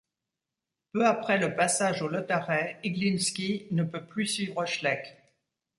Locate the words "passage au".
1.55-2.07